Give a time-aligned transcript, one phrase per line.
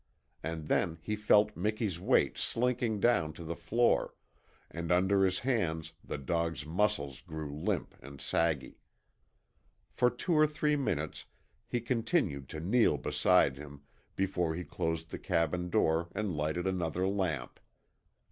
[0.41, 4.15] And then he felt Miki's weight slinking down to the floor,
[4.71, 8.79] and under his hands the dog's muscles grew limp and saggy.
[9.91, 11.25] For two or three minutes
[11.67, 13.83] he continued to kneel beside him
[14.15, 17.59] before he closed the cabin door and lighted another lamp.